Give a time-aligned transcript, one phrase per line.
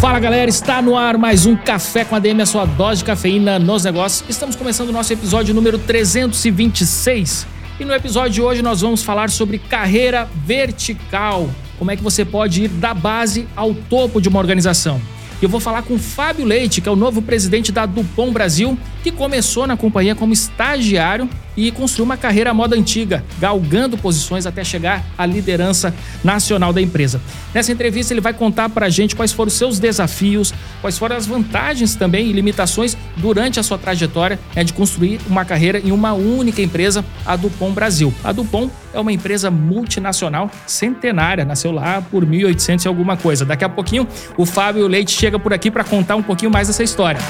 [0.00, 3.58] Fala galera, está no ar mais um Café com ADM, a sua dose de cafeína
[3.58, 4.24] nos negócios.
[4.30, 7.46] Estamos começando o nosso episódio número 326
[7.78, 11.50] e no episódio de hoje nós vamos falar sobre carreira vertical.
[11.78, 14.98] Como é que você pode ir da base ao topo de uma organização.
[15.42, 18.78] Eu vou falar com o Fábio Leite, que é o novo presidente da Dupont Brasil,
[19.02, 24.46] que começou na companhia como estagiário e construiu uma carreira à moda antiga, galgando posições
[24.46, 27.20] até chegar à liderança nacional da empresa.
[27.52, 31.16] Nessa entrevista, ele vai contar para a gente quais foram os seus desafios, quais foram
[31.16, 35.92] as vantagens também e limitações durante a sua trajetória né, de construir uma carreira em
[35.92, 38.14] uma única empresa, a Dupont Brasil.
[38.22, 43.44] A Dupont é uma empresa multinacional centenária, nasceu lá por 1800 e alguma coisa.
[43.44, 44.06] Daqui a pouquinho,
[44.36, 47.20] o Fábio Leite chega por aqui para contar um pouquinho mais dessa história.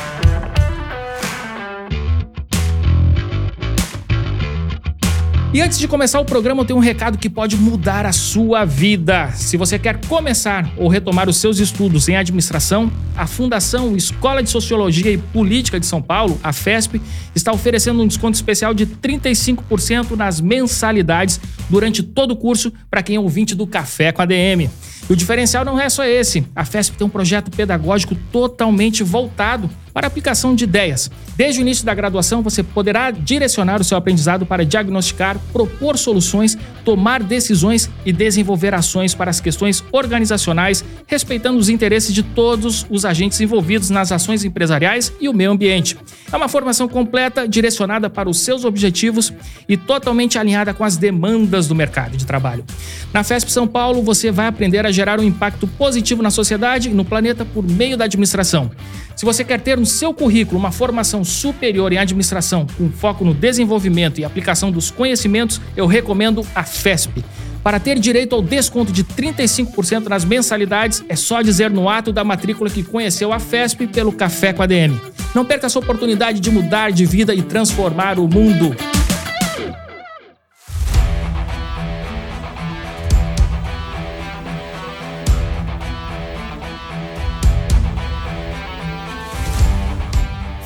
[5.53, 8.65] E antes de começar o programa, eu tenho um recado que pode mudar a sua
[8.65, 9.33] vida.
[9.33, 14.49] Se você quer começar ou retomar os seus estudos em administração, a Fundação Escola de
[14.49, 17.03] Sociologia e Política de São Paulo, a FESP,
[17.35, 23.17] está oferecendo um desconto especial de 35% nas mensalidades durante todo o curso para quem
[23.17, 24.71] é ouvinte do Café com a DM.
[25.09, 26.47] E o diferencial não é só esse.
[26.55, 31.11] A FESP tem um projeto pedagógico totalmente voltado para a aplicação de ideias.
[31.37, 36.57] Desde o início da graduação, você poderá direcionar o seu aprendizado para diagnosticar, propor soluções,
[36.85, 43.05] tomar decisões e desenvolver ações para as questões organizacionais, respeitando os interesses de todos os
[43.05, 45.97] agentes envolvidos nas ações empresariais e o meio ambiente.
[46.33, 49.33] É uma formação completa, direcionada para os seus objetivos
[49.69, 52.65] e totalmente alinhada com as demandas do mercado de trabalho.
[53.13, 56.93] Na FESP São Paulo, você vai aprender a gerar um impacto positivo na sociedade e
[56.93, 58.71] no planeta por meio da administração.
[59.17, 63.33] Se você quer ter no seu currículo uma formação superior em administração com foco no
[63.33, 67.25] desenvolvimento e aplicação dos conhecimentos, eu recomendo a FESP.
[67.63, 72.23] Para ter direito ao desconto de 35% nas mensalidades, é só dizer no ato da
[72.23, 75.01] matrícula que conheceu a FESP pelo Café com a DM.
[75.35, 78.77] Não perca essa oportunidade de mudar de vida e transformar o mundo.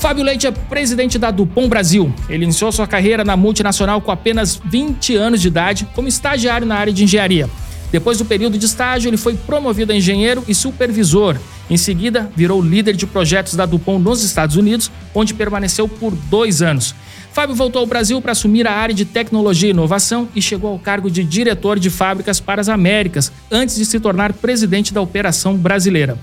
[0.05, 2.13] Fábio Leite é presidente da Dupont Brasil.
[2.29, 6.77] Ele iniciou sua carreira na multinacional com apenas 20 anos de idade, como estagiário na
[6.77, 7.49] área de engenharia.
[7.91, 11.39] Depois do período de estágio, ele foi promovido a engenheiro e supervisor.
[11.71, 16.61] Em seguida, virou líder de projetos da Dupont nos Estados Unidos, onde permaneceu por dois
[16.61, 16.95] anos.
[17.33, 20.79] Fábio voltou ao Brasil para assumir a área de tecnologia e inovação e chegou ao
[20.79, 25.57] cargo de diretor de fábricas para as Américas, antes de se tornar presidente da operação
[25.57, 26.19] brasileira.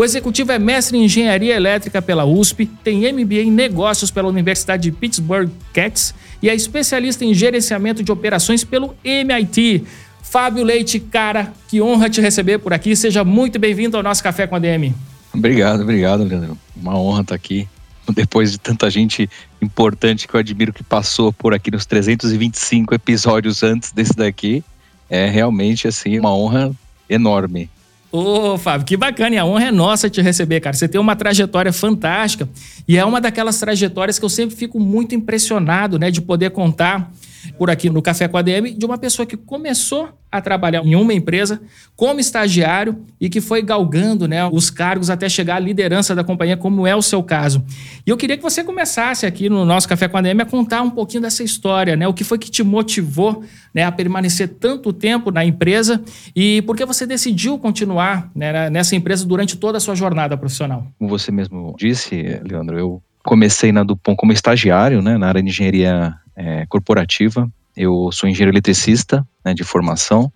[0.00, 4.84] O executivo é mestre em engenharia elétrica pela USP, tem MBA em negócios pela Universidade
[4.84, 9.84] de Pittsburgh Cats e é especialista em gerenciamento de operações pelo MIT.
[10.22, 12.96] Fábio Leite, cara, que honra te receber por aqui.
[12.96, 14.94] Seja muito bem-vindo ao nosso Café com a DM.
[15.34, 16.56] Obrigado, obrigado, Leandro.
[16.74, 17.68] Uma honra estar aqui.
[18.08, 19.28] Depois de tanta gente
[19.60, 24.64] importante que eu admiro que passou por aqui nos 325 episódios antes desse daqui,
[25.10, 26.72] é realmente assim uma honra
[27.06, 27.68] enorme.
[28.12, 29.36] Ô, Fábio, que bacana.
[29.36, 30.74] E a honra é nossa te receber, cara.
[30.74, 32.48] Você tem uma trajetória fantástica.
[32.88, 37.12] E é uma daquelas trajetórias que eu sempre fico muito impressionado, né, de poder contar
[37.58, 40.94] por aqui no Café com a DM de uma pessoa que começou a trabalhar em
[40.94, 41.60] uma empresa
[41.96, 46.56] como estagiário e que foi galgando né, os cargos até chegar à liderança da companhia,
[46.56, 47.64] como é o seu caso.
[48.06, 50.82] E eu queria que você começasse aqui no nosso Café com a DM a contar
[50.82, 52.06] um pouquinho dessa história, né?
[52.06, 53.42] O que foi que te motivou
[53.74, 56.00] né, a permanecer tanto tempo na empresa
[56.34, 60.86] e por que você decidiu continuar né, nessa empresa durante toda a sua jornada profissional?
[60.98, 65.48] Como você mesmo disse, Leandro, eu comecei na Dupont como estagiário, né, na área de
[65.48, 67.50] engenharia é, corporativa.
[67.76, 70.32] Eu sou engenheiro eletricista né, de formação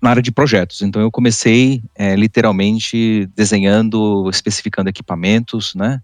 [0.00, 0.82] na área de projetos.
[0.82, 6.00] Então eu comecei é, literalmente desenhando, especificando equipamentos, né?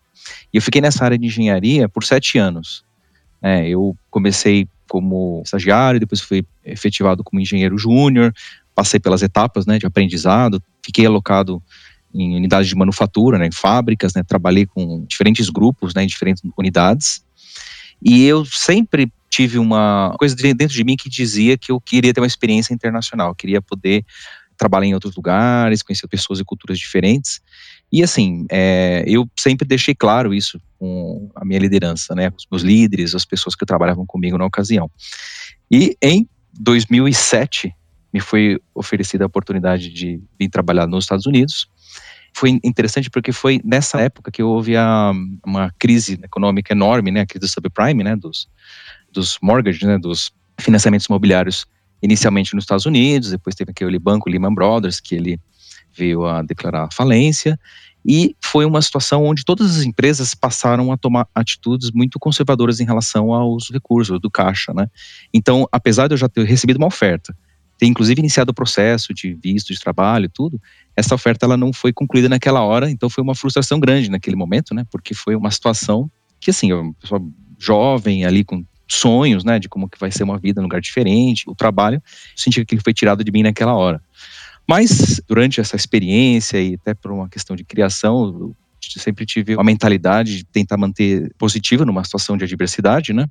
[0.53, 2.85] E eu fiquei nessa área de engenharia por sete anos.
[3.43, 8.33] É, eu comecei como estagiário, depois fui efetivado como engenheiro júnior,
[8.75, 11.63] passei pelas etapas né, de aprendizado, fiquei alocado
[12.15, 16.43] em unidades de manufatura, né, em fábricas, né, trabalhei com diferentes grupos, né, em diferentes
[16.57, 17.25] unidades.
[18.03, 22.21] E eu sempre tive uma coisa dentro de mim que dizia que eu queria ter
[22.21, 24.05] uma experiência internacional, queria poder
[24.57, 27.41] trabalhar em outros lugares, conhecer pessoas e culturas diferentes.
[27.93, 32.47] E assim, é, eu sempre deixei claro isso com a minha liderança, né, com os
[32.49, 34.89] meus líderes, as pessoas que trabalhavam comigo na ocasião.
[35.69, 37.75] E em 2007
[38.13, 41.69] me foi oferecida a oportunidade de vir trabalhar nos Estados Unidos.
[42.33, 45.13] Foi interessante porque foi nessa época que houve a,
[45.45, 48.49] uma crise econômica enorme, né, a crise do subprime, né, dos,
[49.15, 51.67] dos mortgages, né, dos financiamentos imobiliários,
[52.03, 55.41] inicialmente nos Estados Unidos, depois teve aquele banco Lehman Brothers, que ele
[55.97, 57.59] veio a declarar falência,
[58.07, 62.85] e foi uma situação onde todas as empresas passaram a tomar atitudes muito conservadoras em
[62.85, 64.91] relação aos recursos do caixa, né?
[65.33, 67.35] Então, apesar de eu já ter recebido uma oferta,
[67.79, 70.61] ter inclusive iniciado o processo de visto de trabalho tudo,
[70.95, 74.75] essa oferta ela não foi concluída naquela hora, então foi uma frustração grande naquele momento,
[74.75, 74.85] né?
[74.91, 77.23] Porque foi uma situação que assim, uma pessoa
[77.59, 81.49] jovem ali com sonhos, né, de como que vai ser uma vida num lugar diferente,
[81.49, 82.03] o trabalho,
[82.37, 84.01] senti que ele foi tirado de mim naquela hora.
[84.69, 88.57] Mas durante essa experiência e até por uma questão de criação, eu
[89.01, 93.27] sempre tive uma mentalidade de tentar manter positiva numa situação de adversidade, né?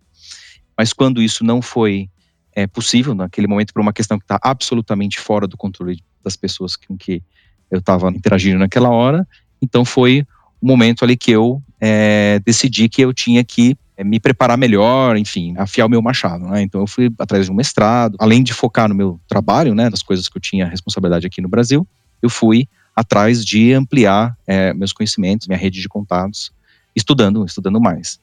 [0.78, 2.10] Mas quando isso não foi
[2.56, 6.76] é, possível naquele momento por uma questão que está absolutamente fora do controle das pessoas
[6.76, 7.22] com que
[7.70, 9.28] eu estava interagindo naquela hora,
[9.62, 10.26] então foi
[10.62, 15.18] o momento ali que eu é, decidi que eu tinha que é, me preparar melhor,
[15.18, 16.62] enfim, afiar o meu machado, né?
[16.62, 20.02] Então eu fui atrás de um mestrado, além de focar no meu trabalho, né, das
[20.02, 21.86] coisas que eu tinha responsabilidade aqui no Brasil,
[22.22, 26.54] eu fui atrás de ampliar é, meus conhecimentos, minha rede de contatos,
[26.96, 28.18] estudando, estudando mais.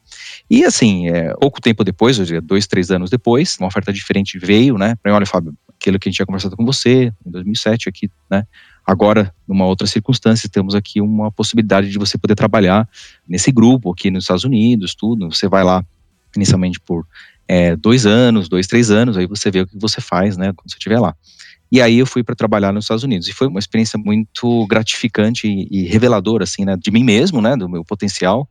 [0.49, 4.95] E assim, é, pouco tempo depois, dois, três anos depois, uma oferta diferente veio, né?
[5.03, 8.43] Para olha, Fábio, aquilo que a gente tinha conversado com você em 2007 aqui, né?
[8.91, 12.89] Agora, numa outra circunstância, temos aqui uma possibilidade de você poder trabalhar
[13.25, 15.31] nesse grupo aqui nos Estados Unidos, tudo.
[15.31, 15.81] Você vai lá
[16.35, 17.07] inicialmente por
[17.47, 20.69] é, dois anos, dois, três anos, aí você vê o que você faz, né, quando
[20.69, 21.15] você estiver lá.
[21.71, 25.47] E aí eu fui para trabalhar nos Estados Unidos e foi uma experiência muito gratificante
[25.47, 28.45] e, e reveladora, assim, né, de mim mesmo, né, do meu potencial.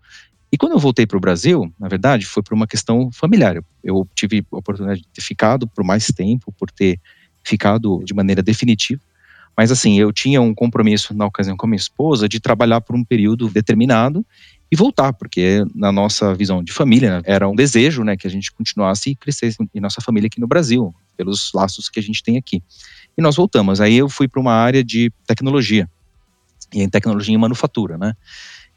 [0.51, 3.63] E quando eu voltei para o Brasil, na verdade, foi por uma questão familiar.
[3.85, 6.99] Eu tive a oportunidade de ter ficado por mais tempo, por ter
[7.45, 9.03] ficado de maneira definitiva
[9.57, 12.97] mas assim, eu tinha um compromisso na ocasião com a minha esposa de trabalhar por
[12.97, 14.25] um período determinado
[14.73, 18.53] e voltar, porque na nossa visão de família era um desejo, né, que a gente
[18.53, 22.37] continuasse e crescesse em nossa família aqui no Brasil, pelos laços que a gente tem
[22.37, 22.63] aqui.
[23.19, 23.81] E nós voltamos.
[23.81, 25.89] Aí eu fui para uma área de tecnologia
[26.73, 28.15] e em tecnologia em manufatura, né?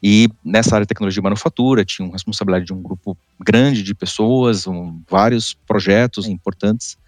[0.02, 3.94] E nessa área de tecnologia e manufatura tinha uma responsabilidade de um grupo grande de
[3.94, 6.98] pessoas, um, vários projetos importantes.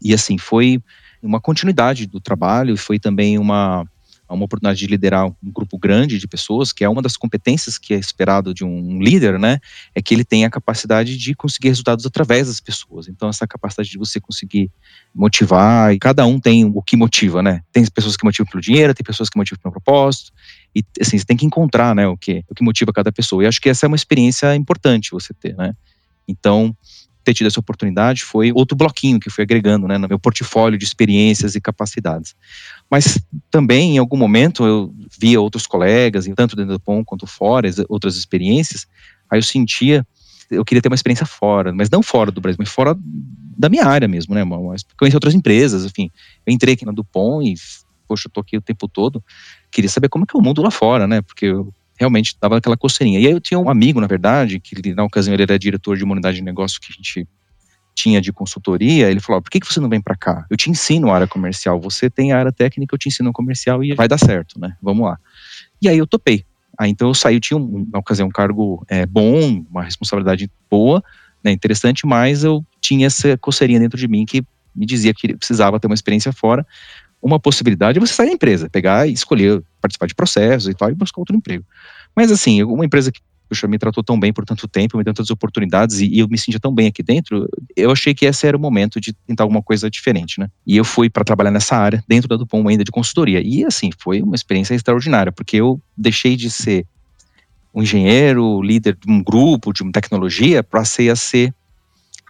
[0.00, 0.80] E assim, foi
[1.22, 3.86] uma continuidade do trabalho foi também uma,
[4.34, 7.94] uma oportunidade de liderar um grupo grande de pessoas, que é uma das competências que
[7.94, 9.60] é esperado de um líder, né?
[9.94, 13.08] É que ele tenha a capacidade de conseguir resultados através das pessoas.
[13.08, 14.70] Então, essa capacidade de você conseguir
[15.14, 17.62] motivar, e cada um tem o que motiva, né?
[17.72, 20.32] Tem pessoas que motivam pelo dinheiro, tem pessoas que motivam pelo propósito,
[20.74, 23.42] e assim, você tem que encontrar, né, o que, o que motiva cada pessoa.
[23.42, 25.74] E acho que essa é uma experiência importante você ter, né?
[26.28, 26.76] Então,
[27.26, 30.84] ter tido essa oportunidade foi outro bloquinho que fui agregando né, no meu portfólio de
[30.84, 32.36] experiências e capacidades.
[32.88, 33.20] Mas
[33.50, 38.16] também, em algum momento, eu via outros colegas, tanto dentro do POM quanto fora, outras
[38.16, 38.86] experiências,
[39.28, 40.06] aí eu sentia,
[40.48, 42.96] eu queria ter uma experiência fora, mas não fora do Brasil, mas fora
[43.58, 44.42] da minha área mesmo, né?
[44.96, 46.08] Conhecer outras empresas, enfim.
[46.46, 47.54] Eu entrei aqui na Dupont e,
[48.06, 49.22] poxa, eu tô aqui o tempo todo,
[49.68, 51.22] queria saber como é que é o mundo lá fora, né?
[51.22, 53.18] Porque eu realmente dava aquela coceirinha.
[53.18, 56.04] E aí eu tinha um amigo, na verdade, que na ocasião ele era diretor de
[56.04, 57.28] uma unidade de negócio que a gente
[57.96, 60.44] tinha de consultoria, ele falou: por que, que você não vem para cá?
[60.50, 63.32] Eu te ensino a área comercial, você tem a área técnica, eu te ensino a
[63.32, 64.76] comercial e vai dar certo, né?
[64.82, 65.18] Vamos lá.
[65.80, 66.44] E aí eu topei.
[66.78, 70.50] Aí então eu saí, eu tinha um, na ocasião um cargo é, bom, uma responsabilidade
[70.70, 71.02] boa,
[71.42, 75.80] né, interessante, mas eu tinha essa coceirinha dentro de mim que me dizia que precisava
[75.80, 76.66] ter uma experiência fora.
[77.22, 80.90] Uma possibilidade é você sair da empresa, pegar e escolher participar de processos e tal,
[80.90, 81.64] e buscar outro emprego.
[82.14, 85.14] Mas assim, uma empresa que puxa, me tratou tão bem por tanto tempo, me deu
[85.14, 88.46] tantas oportunidades e, e, eu me sentia tão bem aqui dentro, eu achei que esse
[88.46, 90.48] era o momento de tentar alguma coisa diferente, né?
[90.66, 93.40] E eu fui para trabalhar nessa área, dentro da Dupont ainda de consultoria.
[93.40, 96.86] E assim, foi uma experiência extraordinária, porque eu deixei de ser
[97.74, 101.54] um engenheiro, líder de um grupo, de uma tecnologia, para ser a ser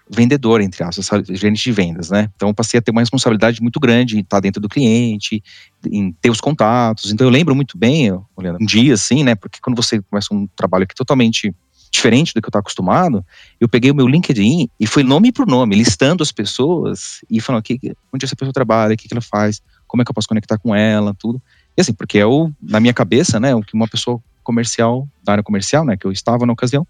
[0.08, 2.30] vendedor, entre aspas, gerente de vendas, né?
[2.36, 5.42] Então eu passei a ter uma responsabilidade muito grande em estar dentro do cliente,
[5.90, 7.10] em ter os contatos.
[7.10, 9.34] Então eu lembro muito bem, olhando um dia assim, né?
[9.34, 11.54] Porque quando você começa um trabalho aqui totalmente
[11.90, 13.24] diferente do que eu estava acostumado,
[13.60, 17.60] eu peguei o meu LinkedIn e fui nome por nome, listando as pessoas e falando
[17.60, 17.78] aqui,
[18.12, 20.58] onde essa pessoa trabalha, o que, que ela faz, como é que eu posso conectar
[20.58, 21.40] com ela, tudo.
[21.76, 25.32] E assim, porque é o, na minha cabeça, né, o que uma pessoa comercial, da
[25.32, 26.86] área comercial, né, que eu estava na ocasião,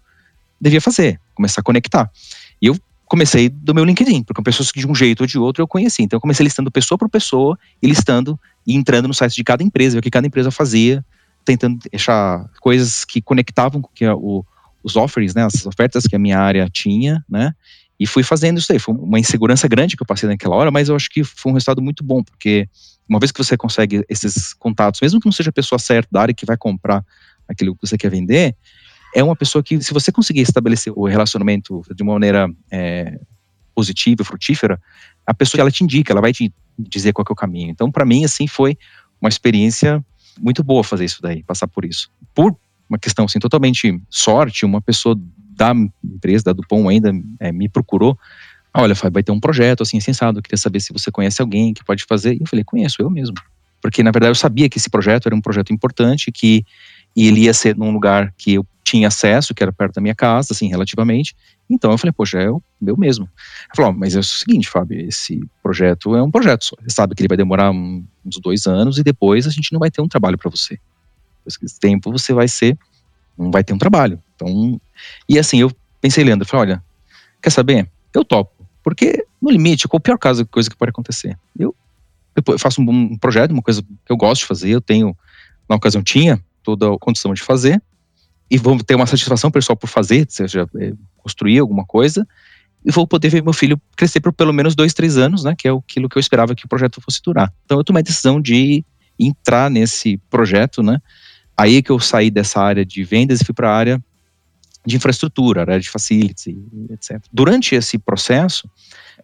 [0.59, 2.11] devia fazer, começar a conectar.
[2.61, 5.63] E eu comecei do meu LinkedIn, porque pessoas que de um jeito ou de outro
[5.63, 6.03] eu conheci.
[6.03, 9.63] Então eu comecei listando pessoa por pessoa e listando e entrando no site de cada
[9.63, 11.03] empresa, o que cada empresa fazia,
[11.45, 14.45] tentando deixar coisas que conectavam com que a, o,
[14.83, 17.53] os offerings, né, as ofertas que a minha área tinha, né,
[17.99, 18.79] e fui fazendo isso aí.
[18.79, 21.55] Foi uma insegurança grande que eu passei naquela hora, mas eu acho que foi um
[21.55, 22.67] resultado muito bom, porque
[23.07, 26.21] uma vez que você consegue esses contatos, mesmo que não seja a pessoa certa da
[26.21, 27.05] área que vai comprar
[27.47, 28.55] aquilo que você quer vender,
[29.15, 33.19] é uma pessoa que, se você conseguir estabelecer o relacionamento de uma maneira é,
[33.73, 34.79] positiva, frutífera,
[35.25, 37.69] a pessoa ela te indica, ela vai te dizer qual é o caminho.
[37.69, 38.77] Então, para mim, assim, foi
[39.21, 40.03] uma experiência
[40.39, 42.09] muito boa fazer isso daí, passar por isso.
[42.33, 42.55] Por
[42.89, 45.15] uma questão assim totalmente sorte, uma pessoa
[45.55, 45.73] da
[46.03, 48.17] empresa, da Dupont ainda é, me procurou.
[48.73, 51.83] Olha, Fábio, vai ter um projeto assim, sensado, queria saber se você conhece alguém que
[51.83, 52.35] pode fazer.
[52.35, 53.35] E eu falei, conheço, eu mesmo.
[53.81, 56.63] Porque, na verdade, eu sabia que esse projeto era um projeto importante, que
[57.25, 60.49] ele ia ser num lugar que eu tinha acesso, que era perto da minha casa,
[60.51, 61.35] assim, relativamente.
[61.69, 63.25] Então eu falei, poxa, é o meu mesmo.
[63.25, 66.75] Ele falou, mas é o seguinte, Fábio, esse projeto é um projeto só.
[66.81, 69.91] Você sabe que ele vai demorar uns dois anos e depois a gente não vai
[69.91, 70.79] ter um trabalho para você.
[71.45, 72.77] Esse tempo você vai ser,
[73.37, 74.21] não vai ter um trabalho.
[74.35, 74.79] Então,
[75.27, 76.83] e assim, eu pensei, Leandro, falei, olha,
[77.41, 77.89] quer saber?
[78.13, 78.65] Eu topo.
[78.83, 81.37] Porque, no limite, qual o pior caso, coisa que pode acontecer?
[81.59, 81.75] Eu,
[82.35, 85.17] eu faço um, um projeto, uma coisa que eu gosto de fazer, eu tenho,
[85.67, 87.81] na ocasião tinha toda a condição de fazer,
[88.51, 92.27] e vou ter uma satisfação pessoal por fazer, seja, é, construir alguma coisa,
[92.85, 95.65] e vou poder ver meu filho crescer por pelo menos dois, três anos, né, que
[95.65, 97.53] é aquilo que eu esperava que o projeto fosse durar.
[97.63, 98.83] Então eu tomei a decisão de
[99.17, 101.01] entrar nesse projeto, né,
[101.55, 104.03] aí que eu saí dessa área de vendas e fui para a área
[104.85, 106.53] de infraestrutura, área de facilities,
[106.89, 107.21] etc.
[107.31, 108.69] Durante esse processo,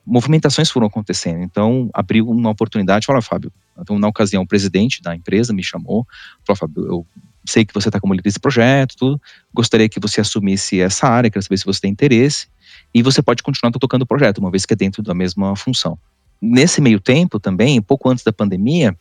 [0.05, 5.13] movimentações foram acontecendo, então abriu uma oportunidade, fala, Fábio, então na ocasião o presidente da
[5.13, 6.07] empresa me chamou,
[6.45, 7.07] falou, Fábio, eu
[7.45, 9.21] sei que você está como líder desse projeto, tudo,
[9.53, 12.47] gostaria que você assumisse essa área, quero saber se você tem interesse,
[12.93, 15.97] e você pode continuar tocando o projeto, uma vez que é dentro da mesma função.
[16.41, 18.95] Nesse meio tempo também, pouco antes da pandemia,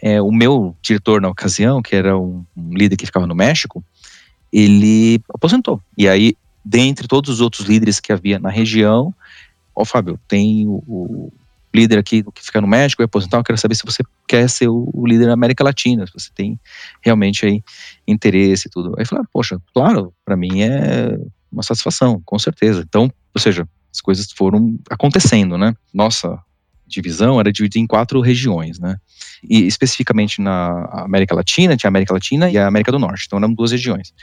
[0.00, 3.82] é, o meu diretor na ocasião, que era um, um, líder que ficava no México,
[4.52, 5.82] ele aposentou.
[5.96, 9.14] E aí, dentre todos os outros líderes que havia na região,
[9.74, 11.32] ó, Fábio, tem o, o
[11.74, 14.68] líder aqui que fica no México, vai aposentar, eu quero saber se você quer ser
[14.68, 16.58] o, o líder da América Latina, se você tem
[17.02, 17.62] realmente aí
[18.06, 18.94] interesse e tudo.
[18.98, 21.18] Aí falaram, poxa, claro, para mim é
[21.50, 22.84] uma satisfação, com certeza.
[22.86, 25.74] Então, ou seja, as coisas foram acontecendo, né?
[25.92, 26.38] Nossa
[26.86, 28.96] divisão era dividida em quatro regiões, né?
[29.42, 33.38] E especificamente na América Latina, tinha a América Latina e a América do Norte, então
[33.38, 34.14] eram duas regiões.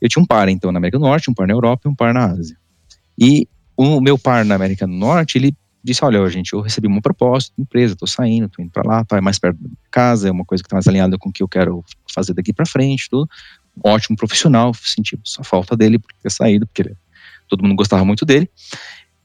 [0.00, 1.94] Eu tinha um par, então, na América do Norte, um par na Europa e um
[1.94, 2.56] par na Ásia.
[3.18, 7.02] E o meu par na América do Norte, ele disse, olha, gente, eu recebi uma
[7.02, 10.28] proposta de empresa, estou saindo, estou indo para lá, tá, mais perto da minha casa,
[10.28, 12.64] é uma coisa que está mais alinhada com o que eu quero fazer daqui para
[12.64, 13.28] frente, tudo.
[13.84, 16.96] Ótimo profissional, senti só falta dele por ter saído, porque ele,
[17.48, 18.48] todo mundo gostava muito dele.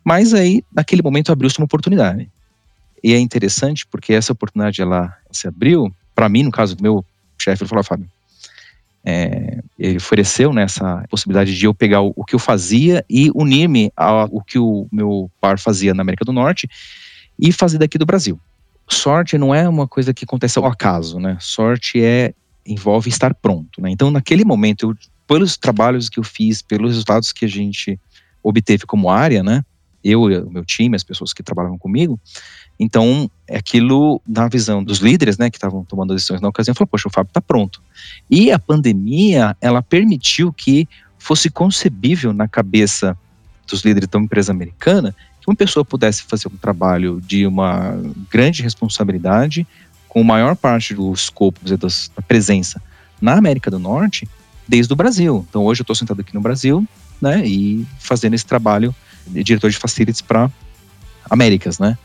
[0.04, 2.30] Mas aí, naquele momento, abriu-se uma oportunidade.
[3.02, 7.06] E é interessante porque essa oportunidade, ela se abriu, para mim, no caso do meu
[7.40, 8.10] chefe, ele falou, Fábio,
[9.04, 13.32] é, ele ofereceu nessa né, possibilidade de eu pegar o, o que eu fazia e
[13.34, 16.68] unir-me ao que o meu par fazia na América do Norte
[17.38, 18.40] e fazer daqui do Brasil.
[18.88, 21.38] Sorte não é uma coisa que acontece ao acaso, né?
[21.40, 22.34] Sorte é
[22.66, 23.90] envolve estar pronto, né?
[23.90, 28.00] Então, naquele momento, eu, pelos trabalhos que eu fiz, pelos resultados que a gente
[28.44, 29.64] obteve como área, né?
[30.04, 32.20] Eu, o meu time, as pessoas que trabalhavam comigo,
[32.80, 36.88] então, é aquilo, na visão dos líderes, né, que estavam tomando decisões na ocasião, falou,
[36.88, 37.82] poxa, o Fábio está pronto.
[38.30, 40.88] E a pandemia, ela permitiu que
[41.18, 43.18] fosse concebível na cabeça
[43.68, 47.98] dos líderes da empresa americana que uma pessoa pudesse fazer um trabalho de uma
[48.32, 49.68] grande responsabilidade
[50.08, 52.82] com a maior parte do escopo, da presença
[53.22, 54.28] na América do Norte,
[54.66, 55.46] desde o Brasil.
[55.50, 56.88] Então, hoje eu estou sentado aqui no Brasil,
[57.22, 58.96] né, e fazendo esse trabalho
[59.30, 60.50] diretor de facilities para
[61.30, 61.98] Américas, né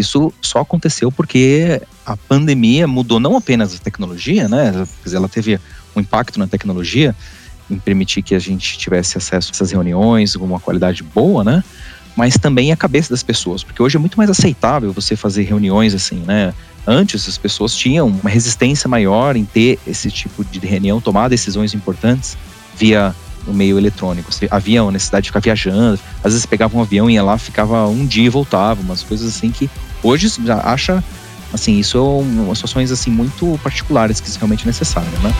[0.00, 4.72] isso só aconteceu porque a pandemia mudou não apenas a tecnologia, né?
[4.72, 5.60] Quer dizer, ela teve
[5.94, 7.14] um impacto na tecnologia
[7.70, 11.64] em permitir que a gente tivesse acesso a essas reuniões com uma qualidade boa, né?
[12.16, 15.94] Mas também a cabeça das pessoas, porque hoje é muito mais aceitável você fazer reuniões
[15.94, 16.54] assim, né?
[16.86, 21.74] Antes as pessoas tinham uma resistência maior em ter esse tipo de reunião, tomar decisões
[21.74, 22.36] importantes
[22.76, 23.14] via
[23.48, 24.30] no meio eletrônico.
[24.50, 28.06] havia a necessidade de ficar viajando, às vezes pegava um avião, ia lá, ficava um
[28.06, 29.68] dia e voltava, umas coisas assim que
[30.02, 31.02] Hoje já acha,
[31.52, 35.34] assim, isso é uma situações assim muito particulares que é realmente necessário, né?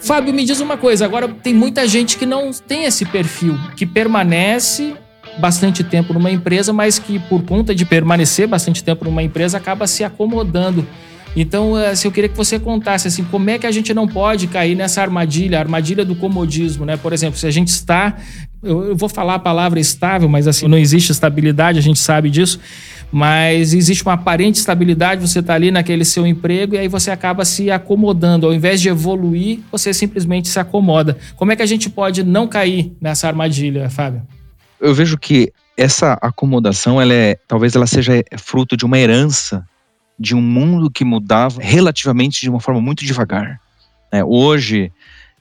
[0.00, 1.04] Fábio, me diz uma coisa.
[1.04, 4.94] Agora tem muita gente que não tem esse perfil, que permanece
[5.38, 9.86] bastante tempo numa empresa, mas que por conta de permanecer bastante tempo numa empresa acaba
[9.86, 10.84] se acomodando.
[11.36, 14.46] Então, assim, eu queria que você contasse assim, como é que a gente não pode
[14.46, 16.96] cair nessa armadilha, a armadilha do comodismo, né?
[16.96, 18.16] Por exemplo, se a gente está
[18.62, 22.28] eu, eu vou falar a palavra estável, mas assim, não existe estabilidade, a gente sabe
[22.28, 22.58] disso
[23.10, 27.44] mas existe uma aparente estabilidade, você está ali naquele seu emprego e aí você acaba
[27.44, 28.46] se acomodando.
[28.46, 31.16] Ao invés de evoluir, você simplesmente se acomoda.
[31.36, 34.22] Como é que a gente pode não cair nessa armadilha, Fábio?
[34.80, 39.66] Eu vejo que essa acomodação, ela é, talvez ela seja fruto de uma herança
[40.18, 43.60] de um mundo que mudava relativamente de uma forma muito devagar.
[44.10, 44.92] É, hoje,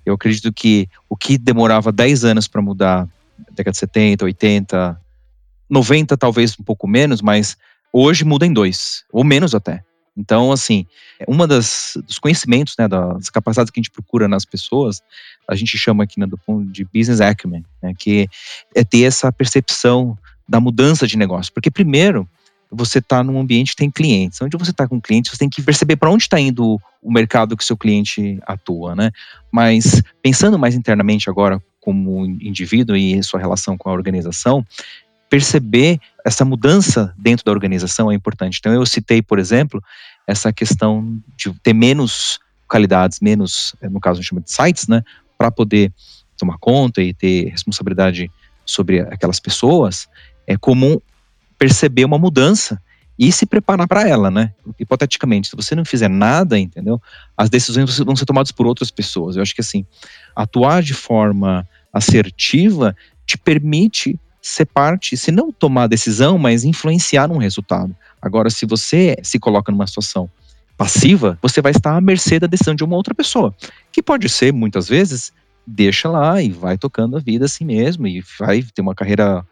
[0.05, 3.07] eu acredito que o que demorava 10 anos para mudar,
[3.51, 5.01] década de 70, 80,
[5.69, 7.57] 90 talvez um pouco menos, mas
[7.91, 9.83] hoje muda em dois, ou menos até.
[10.15, 10.85] Então, assim,
[11.27, 15.01] uma das dos conhecimentos, né, das capacidades que a gente procura nas pessoas,
[15.47, 18.27] a gente chama aqui né, do ponto de business acumen, né, que
[18.75, 20.17] é ter essa percepção
[20.49, 21.53] da mudança de negócio.
[21.53, 22.27] Porque primeiro,
[22.71, 24.41] você está num ambiente que tem clientes.
[24.41, 27.55] Onde você está com clientes, você tem que perceber para onde está indo o mercado
[27.55, 29.11] que seu cliente atua, né?
[29.51, 34.65] Mas pensando mais internamente agora como indivíduo e sua relação com a organização,
[35.29, 38.57] perceber essa mudança dentro da organização é importante.
[38.59, 39.81] Então, eu citei, por exemplo,
[40.25, 44.87] essa questão de ter menos qualidades, menos, eh, no caso, a gente chama de sites,
[44.87, 45.01] né,
[45.37, 45.93] para poder
[46.37, 48.29] tomar conta e ter responsabilidade
[48.65, 50.07] sobre aquelas pessoas,
[50.45, 50.99] é comum
[51.57, 52.81] perceber uma mudança
[53.17, 54.53] e se preparar para ela, né?
[54.79, 57.01] Hipoteticamente, se você não fizer nada, entendeu?
[57.35, 59.35] As decisões vão ser tomadas por outras pessoas.
[59.35, 59.85] Eu acho que assim,
[60.35, 62.95] atuar de forma assertiva
[63.25, 67.93] te permite ser parte, se não tomar a decisão, mas influenciar num resultado.
[68.21, 70.29] Agora, se você se coloca numa situação
[70.77, 73.53] passiva, você vai estar à mercê da decisão de uma outra pessoa,
[73.91, 75.33] que pode ser, muitas vezes,
[75.65, 79.43] deixa lá e vai tocando a vida assim mesmo, e vai ter uma carreira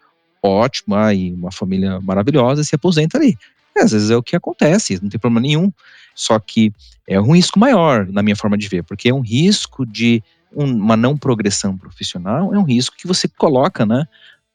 [0.46, 3.36] ótima e uma família maravilhosa e se aposenta ali.
[3.76, 5.70] Às vezes é o que acontece, não tem problema nenhum.
[6.14, 6.72] Só que
[7.06, 10.96] é um risco maior, na minha forma de ver, porque é um risco de uma
[10.96, 14.06] não progressão profissional, é um risco que você coloca, né,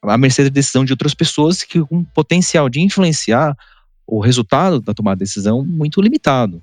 [0.02, 3.56] à mercê da decisão de outras pessoas que com potencial de influenciar
[4.04, 6.60] o resultado da tomada de decisão muito limitado.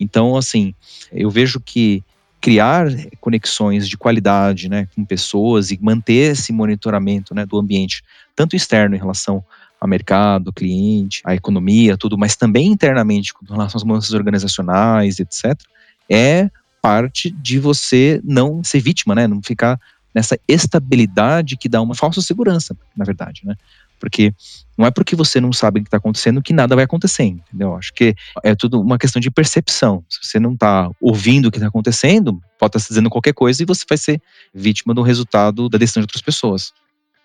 [0.00, 0.74] Então, assim,
[1.12, 2.02] eu vejo que
[2.40, 2.86] criar
[3.20, 8.02] conexões de qualidade, né, com pessoas e manter esse monitoramento, né, do ambiente,
[8.38, 9.42] tanto externo em relação
[9.80, 15.60] ao mercado, cliente, à economia, tudo, mas também internamente com relação às mudanças organizacionais, etc.,
[16.08, 16.48] é
[16.80, 19.78] parte de você não ser vítima, né, não ficar
[20.14, 23.56] nessa estabilidade que dá uma falsa segurança, na verdade, né?
[23.98, 24.32] Porque
[24.76, 27.74] não é porque você não sabe o que está acontecendo que nada vai acontecer, entendeu?
[27.74, 30.04] Acho que é tudo uma questão de percepção.
[30.08, 33.60] Se você não está ouvindo o que está acontecendo, pode estar tá dizendo qualquer coisa
[33.60, 34.22] e você vai ser
[34.54, 36.72] vítima do resultado da decisão de outras pessoas.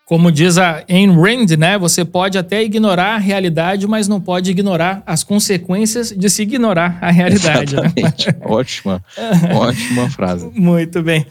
[0.05, 1.77] Como diz a Ayn Rand, né?
[1.77, 6.97] Você pode até ignorar a realidade, mas não pode ignorar as consequências de se ignorar
[7.01, 7.75] a realidade.
[7.75, 7.91] Né?
[7.95, 8.27] Exatamente.
[8.27, 8.35] Né?
[8.45, 9.03] ótima,
[9.55, 10.51] ótima frase.
[10.53, 11.25] Muito bem.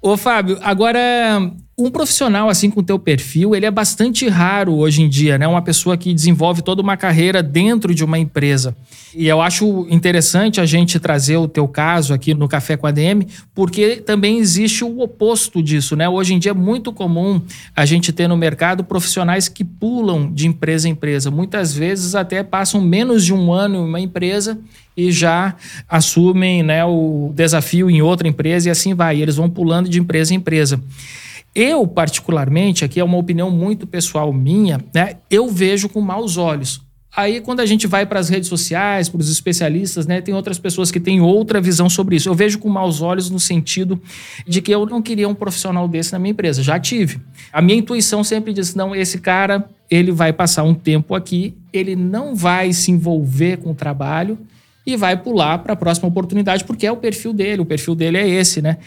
[0.00, 5.08] Ô, Fábio, agora um profissional assim com teu perfil, ele é bastante raro hoje em
[5.08, 5.48] dia, né?
[5.48, 8.76] Uma pessoa que desenvolve toda uma carreira dentro de uma empresa.
[9.14, 12.90] E eu acho interessante a gente trazer o teu caso aqui no Café com a
[12.90, 16.06] DM, porque também existe o oposto disso, né?
[16.08, 17.40] Hoje em dia é muito comum
[17.74, 21.30] a gente ter no mercado profissionais que pulam de empresa em empresa.
[21.30, 24.58] Muitas vezes até passam menos de um ano em uma empresa
[24.94, 25.56] e já
[25.88, 29.16] assumem né, o desafio em outra empresa e assim vai.
[29.16, 30.78] E eles vão pulando de empresa em empresa.
[31.54, 35.16] Eu, particularmente, aqui é uma opinião muito pessoal minha, né?
[35.30, 36.80] Eu vejo com maus olhos.
[37.14, 40.58] Aí, quando a gente vai para as redes sociais, para os especialistas, né, tem outras
[40.58, 42.26] pessoas que têm outra visão sobre isso.
[42.26, 44.00] Eu vejo com maus olhos no sentido
[44.48, 46.62] de que eu não queria um profissional desse na minha empresa.
[46.62, 47.20] Já tive.
[47.52, 51.94] A minha intuição sempre disse: não, esse cara, ele vai passar um tempo aqui, ele
[51.94, 54.38] não vai se envolver com o trabalho,
[54.84, 58.18] e vai pular para a próxima oportunidade, porque é o perfil dele, o perfil dele
[58.18, 58.78] é esse, né?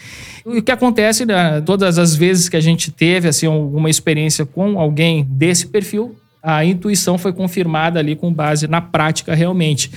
[0.44, 4.44] E o que acontece, né, todas as vezes que a gente teve assim alguma experiência
[4.44, 9.90] com alguém desse perfil, a intuição foi confirmada ali com base na prática realmente.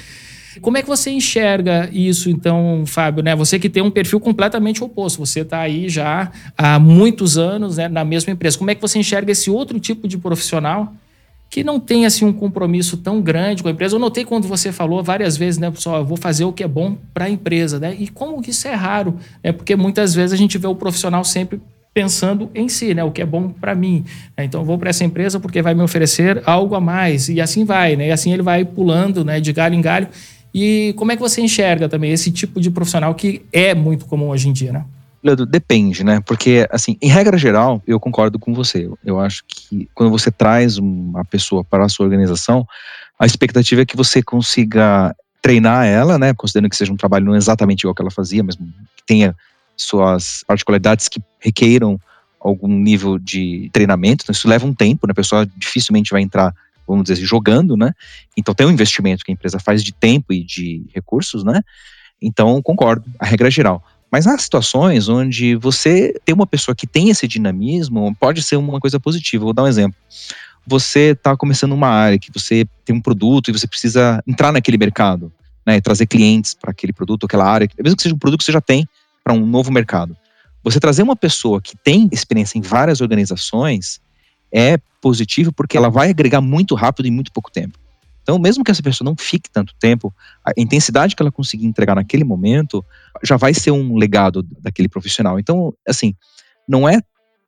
[0.61, 3.23] Como é que você enxerga isso, então, Fábio?
[3.23, 3.35] Né?
[3.35, 7.87] Você que tem um perfil completamente oposto, você está aí já há muitos anos né,
[7.87, 8.57] na mesma empresa.
[8.57, 10.91] Como é que você enxerga esse outro tipo de profissional
[11.49, 13.95] que não tem assim um compromisso tão grande com a empresa.
[13.95, 16.67] Eu notei quando você falou várias vezes, né, pessoal, eu vou fazer o que é
[16.67, 17.95] bom para a empresa, né?
[17.97, 21.59] E como isso é raro, é porque muitas vezes a gente vê o profissional sempre
[21.91, 24.05] pensando em si, né, o que é bom para mim.
[24.37, 24.43] Né?
[24.45, 27.95] Então, vou para essa empresa porque vai me oferecer algo a mais e assim vai,
[27.95, 28.09] né?
[28.09, 30.07] E assim ele vai pulando, né, de galho em galho.
[30.53, 34.29] E como é que você enxerga também esse tipo de profissional que é muito comum
[34.29, 34.85] hoje em dia, né?
[35.21, 36.21] Leandro, depende, né?
[36.25, 38.89] Porque, assim, em regra geral, eu concordo com você.
[39.03, 42.65] Eu acho que quando você traz uma pessoa para a sua organização,
[43.19, 46.33] a expectativa é que você consiga treinar ela, né?
[46.33, 49.35] Considerando que seja um trabalho não exatamente igual que ela fazia, mas que tenha
[49.75, 51.99] suas particularidades que requeiram
[52.39, 55.11] algum nível de treinamento, então isso leva um tempo, né?
[55.11, 56.53] A pessoa dificilmente vai entrar,
[56.87, 57.93] vamos dizer, jogando, né?
[58.37, 61.61] Então tem um investimento que a empresa faz de tempo e de recursos, né?
[62.21, 63.83] Então concordo, a regra geral.
[64.11, 68.79] Mas há situações onde você tem uma pessoa que tem esse dinamismo, pode ser uma
[68.79, 69.43] coisa positiva.
[69.43, 69.97] Vou dar um exemplo.
[70.65, 74.77] Você está começando uma área que você tem um produto e você precisa entrar naquele
[74.77, 75.31] mercado,
[75.65, 78.51] né, trazer clientes para aquele produto, aquela área, mesmo que seja um produto que você
[78.51, 78.87] já tem
[79.23, 80.15] para um novo mercado.
[80.63, 84.01] Você trazer uma pessoa que tem experiência em várias organizações
[84.51, 87.77] é positivo porque ela vai agregar muito rápido em muito pouco tempo.
[88.29, 90.13] Então, mesmo que essa pessoa não fique tanto tempo,
[90.45, 92.85] a intensidade que ela conseguir entregar naquele momento
[93.23, 95.39] já vai ser um legado daquele profissional.
[95.39, 96.13] Então, assim,
[96.67, 97.01] não é,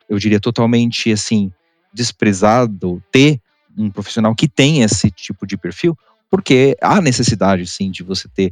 [0.10, 1.52] eu diria, totalmente assim
[1.94, 3.40] desprezado ter
[3.78, 5.96] um profissional que tem esse tipo de perfil,
[6.32, 8.52] porque há necessidade, sim, de você ter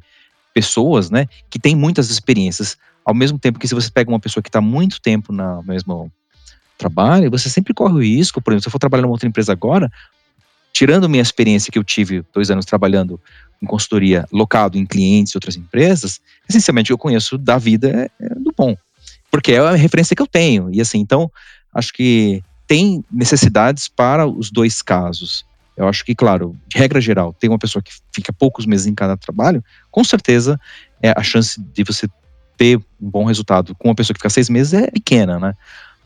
[0.53, 2.77] pessoas, né, que têm muitas experiências.
[3.03, 6.11] Ao mesmo tempo que se você pega uma pessoa que está muito tempo na mesmo
[6.77, 9.51] trabalho, você sempre corre o risco, por exemplo, se eu for trabalhar numa outra empresa
[9.51, 9.91] agora,
[10.79, 13.19] tirando minha experiência que eu tive dois anos trabalhando
[13.61, 18.29] em consultoria locado em clientes e outras empresas, essencialmente eu conheço da vida é, é
[18.35, 18.77] do bom,
[19.29, 20.73] porque é a referência que eu tenho.
[20.73, 21.29] E assim, então,
[21.75, 25.45] acho que tem necessidades para os dois casos.
[25.75, 28.95] Eu acho que, claro, de regra geral, tem uma pessoa que fica poucos meses em
[28.95, 29.61] cada trabalho,
[29.91, 30.57] com certeza
[31.03, 32.07] é, a chance de você
[32.55, 35.53] ter um bom resultado com uma pessoa que fica seis meses é pequena, né?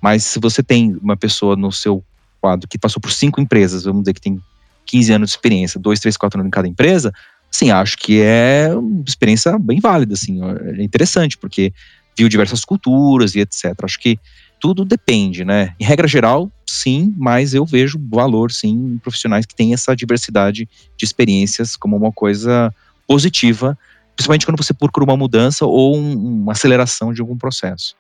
[0.02, 2.04] Mas se você tem uma pessoa no seu
[2.42, 4.42] quadro que passou por cinco empresas, vamos dizer que tem
[4.86, 7.12] 15 anos de experiência, 2, 3, 4 anos em cada empresa,
[7.52, 10.40] sim, acho que é uma experiência bem válida, assim,
[10.78, 11.72] é interessante, porque
[12.18, 13.74] viu diversas culturas e etc.
[13.84, 14.20] Acho que
[14.60, 15.76] tudo depende, né?
[15.80, 20.70] Em regra geral, sim, mas eu vejo valor, sim, em profissionais que têm essa diversidade
[20.98, 22.74] de experiências como uma coisa
[23.08, 23.78] positiva,
[24.16, 27.96] principalmente quando você procura uma mudança ou um, uma aceleração de algum processo.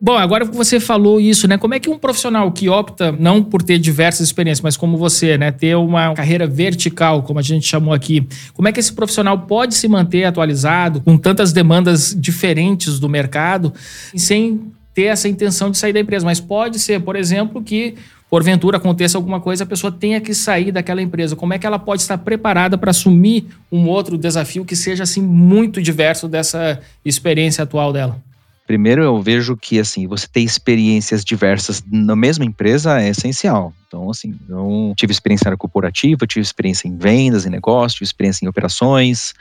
[0.00, 1.56] Bom, agora que você falou isso, né?
[1.56, 5.38] Como é que um profissional que opta não por ter diversas experiências, mas como você,
[5.38, 9.38] né, ter uma carreira vertical, como a gente chamou aqui, como é que esse profissional
[9.38, 13.72] pode se manter atualizado com tantas demandas diferentes do mercado,
[14.16, 16.26] sem ter essa intenção de sair da empresa?
[16.26, 17.94] Mas pode ser, por exemplo, que
[18.28, 21.36] porventura aconteça alguma coisa, a pessoa tenha que sair daquela empresa.
[21.36, 25.22] Como é que ela pode estar preparada para assumir um outro desafio que seja assim
[25.22, 28.20] muito diverso dessa experiência atual dela?
[28.66, 33.74] Primeiro, eu vejo que assim você ter experiências diversas na mesma empresa é essencial.
[33.86, 38.06] Então, assim, eu tive experiência na área corporativa, tive experiência em vendas, em negócio, tive
[38.06, 39.34] experiência em operações.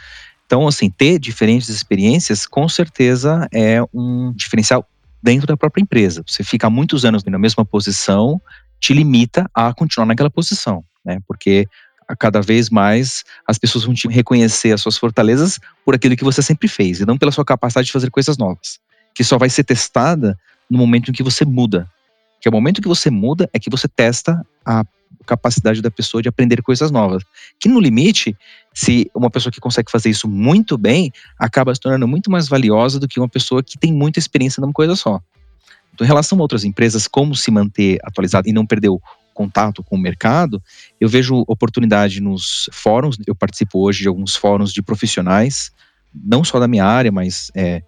[0.46, 4.86] Então, assim, ter diferentes experiências com certeza é um diferencial
[5.22, 6.22] dentro da própria empresa.
[6.28, 8.42] Você ficar muitos anos na mesma posição
[8.78, 11.20] te limita a continuar naquela posição, né?
[11.26, 11.66] Porque
[12.20, 16.42] cada vez mais as pessoas vão te reconhecer as suas fortalezas por aquilo que você
[16.42, 19.64] sempre fez e não pela sua capacidade de fazer coisas novas que só vai ser
[19.64, 20.38] testada
[20.70, 21.90] no momento em que você muda.
[22.42, 24.84] Que é o momento que você muda é que você testa a
[25.26, 27.24] capacidade da pessoa de aprender coisas novas.
[27.60, 28.36] Que no limite,
[28.74, 33.00] se uma pessoa que consegue fazer isso muito bem, acaba se tornando muito mais valiosa
[33.00, 35.22] do que uma pessoa que tem muita experiência numa coisa só.
[35.94, 39.02] Então, em relação a outras empresas, como se manter atualizado e não perder o
[39.34, 40.62] contato com o mercado,
[41.00, 43.18] eu vejo oportunidade nos fóruns.
[43.26, 45.72] Eu participo hoje de alguns fóruns de profissionais,
[46.14, 47.82] não só da minha área, mas é,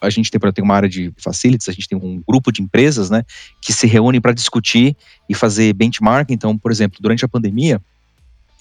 [0.00, 3.10] a gente tem, tem uma área de facilities, a gente tem um grupo de empresas,
[3.10, 3.24] né,
[3.60, 4.96] que se reúnem para discutir
[5.28, 6.30] e fazer benchmark.
[6.30, 7.80] Então, por exemplo, durante a pandemia,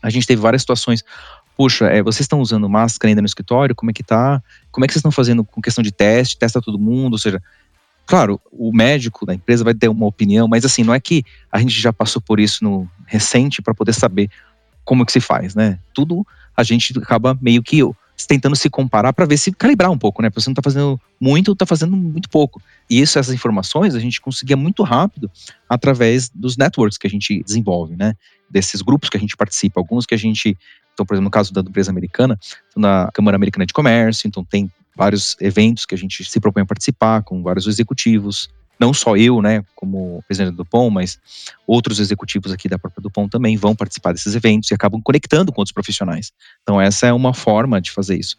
[0.01, 1.03] a gente teve várias situações.
[1.55, 3.75] Puxa, é, vocês estão usando máscara ainda no escritório?
[3.75, 4.41] Como é que tá?
[4.71, 6.37] Como é que vocês estão fazendo com questão de teste?
[6.37, 7.13] Testa todo mundo?
[7.13, 7.41] Ou seja,
[8.05, 11.59] claro, o médico da empresa vai ter uma opinião, mas assim, não é que a
[11.59, 14.29] gente já passou por isso no recente para poder saber
[14.85, 15.79] como é que se faz, né?
[15.93, 16.25] Tudo
[16.55, 17.81] a gente acaba meio que
[18.27, 20.29] tentando se comparar para ver se calibrar um pouco, né?
[20.29, 22.61] Porque você não está fazendo muito, está fazendo muito pouco.
[22.89, 25.31] E isso, essas informações a gente conseguia muito rápido
[25.67, 28.15] através dos networks que a gente desenvolve, né?
[28.49, 30.57] Desses grupos que a gente participa, alguns que a gente,
[30.93, 32.37] então, por exemplo, no caso da empresa americana,
[32.75, 36.65] na Câmara Americana de Comércio, então tem vários eventos que a gente se propõe a
[36.65, 38.49] participar com vários executivos
[38.79, 41.19] não só eu, né, como presidente do POM, mas
[41.67, 45.59] outros executivos aqui da própria Dupont também vão participar desses eventos e acabam conectando com
[45.59, 46.31] outros profissionais.
[46.63, 48.37] Então essa é uma forma de fazer isso.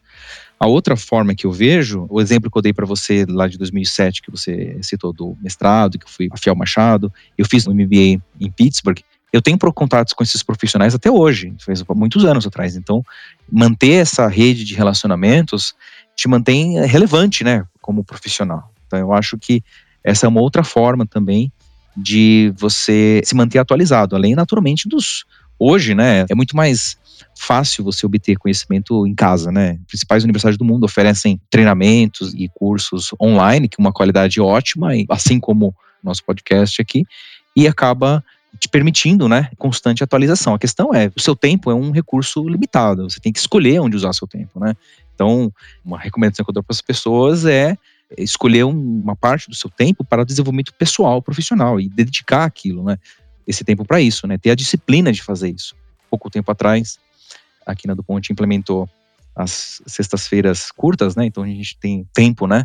[0.59, 3.57] A outra forma que eu vejo, o exemplo que eu dei para você lá de
[3.59, 7.72] 2007, que você citou do mestrado, que eu fui a Fiel Machado, eu fiz um
[7.72, 8.98] MBA em Pittsburgh,
[9.33, 12.76] eu tenho contatos com esses profissionais até hoje, faz muitos anos atrás.
[12.76, 13.03] Então,
[13.50, 15.74] manter essa rede de relacionamentos
[16.16, 18.72] te mantém relevante, né, como profissional.
[18.87, 19.62] Então, eu acho que
[20.02, 21.52] essa é uma outra forma também
[21.96, 25.24] de você se manter atualizado, além naturalmente dos
[25.58, 26.96] hoje, né, é muito mais
[27.36, 29.78] fácil você obter conhecimento em casa, né?
[29.86, 35.74] Principais universidades do mundo oferecem treinamentos e cursos online com uma qualidade ótima, assim como
[36.02, 37.04] nosso podcast aqui
[37.54, 38.24] e acaba
[38.58, 40.54] te permitindo, né, constante atualização.
[40.54, 43.96] A questão é, o seu tempo é um recurso limitado, você tem que escolher onde
[43.96, 44.74] usar seu tempo, né?
[45.14, 45.52] Então,
[45.84, 47.76] uma recomendação que eu dou para as pessoas é
[48.16, 52.98] escolher uma parte do seu tempo para o desenvolvimento pessoal, profissional e dedicar aquilo, né?
[53.46, 54.38] Esse tempo para isso, né?
[54.38, 55.74] Ter a disciplina de fazer isso.
[56.08, 56.98] Pouco tempo atrás,
[57.66, 58.88] aqui na do Ponte implementou
[59.34, 61.26] as sextas-feiras curtas, né?
[61.26, 62.64] Então a gente tem tempo, né?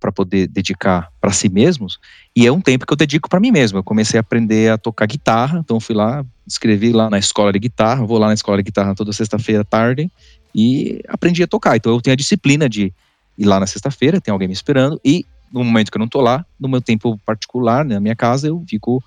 [0.00, 1.98] para poder dedicar para si mesmos,
[2.34, 3.78] e é um tempo que eu dedico para mim mesmo.
[3.78, 7.58] Eu comecei a aprender a tocar guitarra, então fui lá, escrevi lá na escola de
[7.58, 10.10] guitarra, vou lá na escola de guitarra toda sexta-feira à tarde
[10.54, 11.76] e aprendi a tocar.
[11.76, 12.92] Então eu tenho a disciplina de
[13.38, 16.20] ir lá na sexta-feira, tem alguém me esperando, e no momento que eu não tô
[16.20, 19.02] lá, no meu tempo particular, na minha casa, eu fico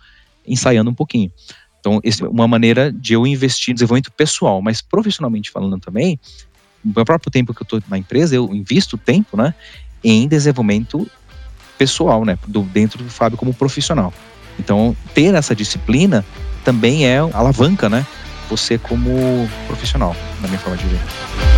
[0.47, 1.31] ensaiando um pouquinho.
[1.79, 6.19] Então, essa é uma maneira de eu investir em desenvolvimento pessoal, mas profissionalmente falando também,
[6.83, 9.53] no meu próprio tempo que eu estou na empresa, eu invisto tempo, né,
[10.03, 11.09] em desenvolvimento
[11.77, 14.13] pessoal, né, do, dentro do Fábio como profissional.
[14.59, 16.23] Então, ter essa disciplina
[16.63, 18.05] também é alavanca, né,
[18.49, 21.50] você como profissional, na minha forma de ver.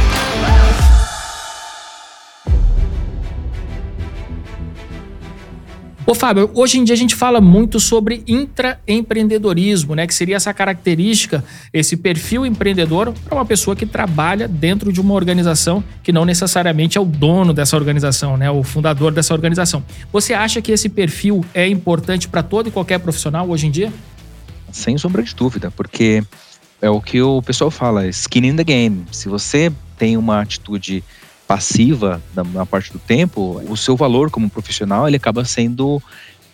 [6.06, 10.06] Ô Fábio, hoje em dia a gente fala muito sobre intraempreendedorismo, né?
[10.06, 15.13] Que seria essa característica, esse perfil empreendedor para uma pessoa que trabalha dentro de uma
[15.13, 18.52] organização que não necessariamente é o dono dessa organização, né?
[18.52, 19.82] O fundador dessa organização.
[20.12, 23.92] Você acha que esse perfil é importante para todo e qualquer profissional hoje em dia?
[24.74, 26.22] Sem sombra de dúvida, porque
[26.82, 29.06] é o que o pessoal fala, skin in the game.
[29.10, 31.02] Se você tem uma atitude
[31.54, 36.02] passiva na parte do tempo, o seu valor como profissional ele acaba sendo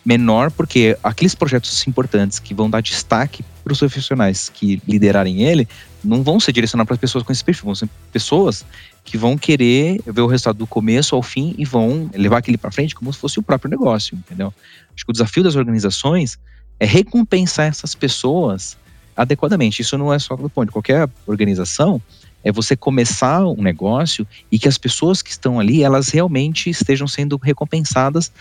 [0.03, 5.69] menor porque aqueles projetos importantes que vão dar destaque para os profissionais que liderarem ele
[6.03, 8.65] não vão ser direcionados para pessoas com esse perfil, vão ser pessoas
[9.05, 12.69] que vão querer ver o resultado do começo ao fim e vão levar aquele para
[12.69, 14.53] frente como se fosse o próprio negócio, entendeu?
[14.93, 16.37] Acho que o desafio das organizações
[16.77, 18.77] é recompensar essas pessoas
[19.15, 19.81] adequadamente.
[19.81, 22.01] Isso não é só do ponto qualquer organização,
[22.43, 27.07] é você começar um negócio e que as pessoas que estão ali, elas realmente estejam
[27.07, 28.31] sendo recompensadas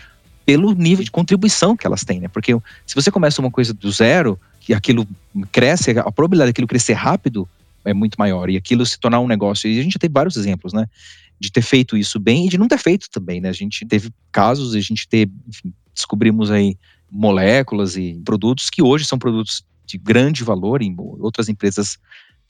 [0.47, 2.29] pelo nível de contribuição que elas têm, né?
[2.29, 2.53] Porque
[2.87, 5.07] se você começa uma coisa do zero, que aquilo
[5.53, 7.49] cresce, a probabilidade daquilo crescer rápido
[7.85, 9.69] é muito maior e aquilo se tornar um negócio.
[9.69, 10.87] E a gente já tem vários exemplos, né?
[11.41, 13.49] De ter feito isso bem e de não ter feito também, né?
[13.49, 16.77] A gente teve casos, a gente teve, enfim, descobrimos aí
[17.11, 21.99] moléculas e produtos que hoje são produtos de grande valor em outras empresas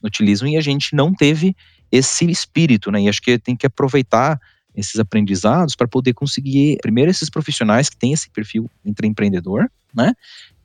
[0.03, 1.57] utilizam e a gente não teve
[1.91, 3.03] esse espírito, né?
[3.03, 4.41] E acho que tem que aproveitar
[4.75, 10.13] esses aprendizados para poder conseguir, primeiro, esses profissionais que têm esse perfil entre empreendedor, né?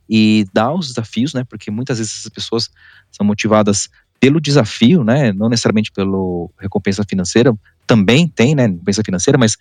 [0.08, 1.44] E dar os desafios, né?
[1.44, 2.70] Porque muitas vezes essas pessoas
[3.10, 3.88] são motivadas
[4.20, 5.32] pelo desafio, né?
[5.32, 6.16] Não necessariamente pela
[6.58, 7.52] recompensa financeira,
[7.86, 8.66] também tem, né?
[8.66, 9.56] Recompensa financeira, mas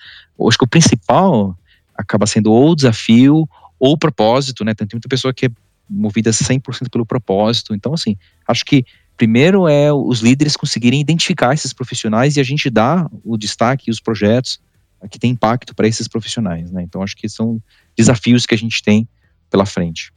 [0.47, 1.57] acho que o principal
[1.95, 3.47] acaba sendo ou o desafio
[3.79, 4.73] ou o propósito, né?
[4.73, 5.49] Tem muita pessoa que é
[5.89, 7.73] movida 100% pelo propósito.
[7.73, 8.15] Então, assim,
[8.47, 13.37] acho que Primeiro é os líderes conseguirem identificar esses profissionais e a gente dar o
[13.37, 14.59] destaque e os projetos
[15.09, 16.71] que têm impacto para esses profissionais.
[16.71, 16.81] Né?
[16.83, 17.61] Então, acho que são
[17.95, 19.07] desafios que a gente tem
[19.49, 20.11] pela frente.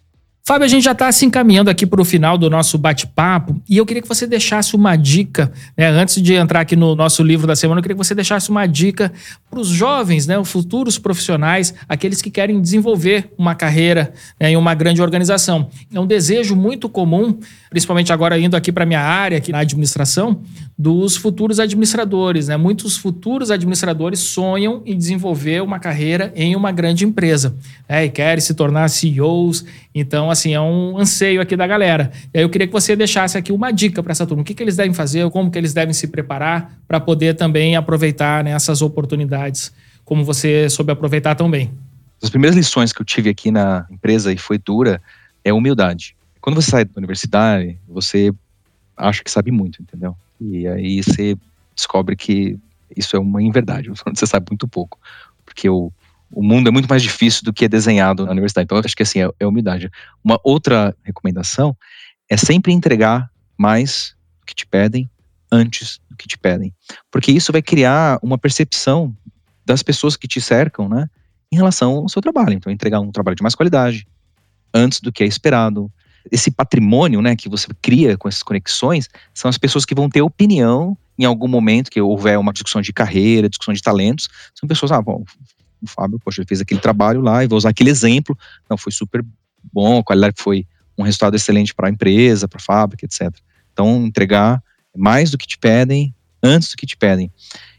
[0.47, 3.79] Fábio, a gente já está se encaminhando aqui para o final do nosso bate-papo e
[3.79, 7.49] eu queria que você deixasse uma dica, né, antes de entrar aqui no nosso livro
[7.49, 9.13] da semana, eu queria que você deixasse uma dica
[9.51, 14.57] para os jovens, né, os futuros profissionais, aqueles que querem desenvolver uma carreira né, em
[14.57, 15.69] uma grande organização.
[15.93, 17.37] É um desejo muito comum,
[17.69, 20.43] principalmente agora indo aqui para minha área, aqui na administração,
[20.79, 22.47] dos futuros administradores.
[22.47, 22.57] Né?
[22.57, 27.57] Muitos futuros administradores sonham em desenvolver uma carreira em uma grande empresa
[27.89, 28.05] né?
[28.05, 29.65] e querem se tornar CEOs.
[29.93, 32.13] Então, assim, é um anseio aqui da galera.
[32.33, 34.43] E aí eu queria que você deixasse aqui uma dica para essa turma.
[34.43, 37.77] O que, que eles devem fazer, como que eles devem se preparar para poder também
[37.77, 39.73] aproveitar né, essas oportunidades,
[40.05, 41.73] como você soube aproveitar também.
[42.23, 45.01] As primeiras lições que eu tive aqui na empresa e foi dura
[45.45, 46.17] é humildade.
[46.41, 48.33] Quando você sai da universidade, você
[48.97, 50.17] acha que sabe muito, entendeu?
[50.41, 51.37] E aí você
[51.75, 52.59] descobre que
[52.97, 54.99] isso é uma inverdade, você sabe muito pouco.
[55.45, 55.93] Porque o,
[56.31, 58.65] o mundo é muito mais difícil do que é desenhado na universidade.
[58.65, 59.91] Então, eu acho que assim, é, é humildade.
[60.25, 61.77] Uma outra recomendação
[62.29, 65.09] é sempre entregar mais do que te pedem
[65.51, 66.75] antes do que te pedem.
[67.11, 69.17] Porque isso vai criar uma percepção
[69.65, 71.09] das pessoas que te cercam, né,
[71.51, 72.53] em relação ao seu trabalho.
[72.53, 74.07] Então, entregar um trabalho de mais qualidade
[74.75, 75.91] antes do que é esperado,
[76.31, 80.23] esse patrimônio, né, que você cria com essas conexões, são as pessoas que vão ter
[80.23, 84.93] opinião em algum momento que houver uma discussão de carreira, discussão de talentos, são pessoas,
[84.93, 85.25] ah, bom,
[85.83, 88.37] o Fábio, poxa, ele fez aquele trabalho lá e vou usar aquele exemplo,
[88.69, 89.25] não, foi super
[89.73, 93.31] bom, a qualidade foi um resultado excelente para a empresa, para a fábrica, etc.
[93.73, 94.63] Então, entregar
[94.97, 97.31] mais do que te pedem, antes do que te pedem.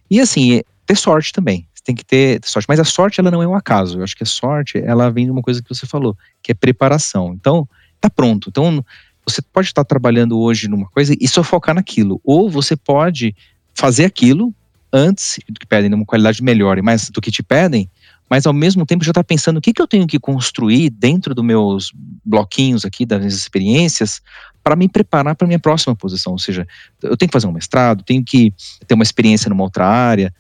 [0.10, 1.68] E assim, ter sorte também.
[1.74, 2.68] Você tem que ter sorte.
[2.70, 4.00] Mas a sorte, ela não é um acaso.
[4.00, 6.56] Eu acho que a sorte, ela vem de uma coisa que você falou, que é
[6.56, 7.34] preparação.
[7.34, 7.68] Então,
[8.00, 8.50] tá pronto.
[8.50, 8.84] Então,
[9.26, 12.22] você pode estar trabalhando hoje numa coisa e só focar naquilo.
[12.24, 13.36] Ou você pode
[13.74, 14.54] fazer aquilo
[14.98, 17.90] antes do que pedem, numa qualidade melhor e mais do que te pedem,
[18.30, 21.34] mas ao mesmo tempo já está pensando o que, que eu tenho que construir dentro
[21.34, 21.94] dos meus
[22.26, 24.22] bloquinhos aqui, das minhas experiências,
[24.64, 26.34] para me preparar para a minha próxima posição.
[26.34, 26.68] Ou seja,
[27.02, 28.54] eu tenho que fazer um mestrado, tenho que
[28.86, 30.34] ter uma experiência numa outra área,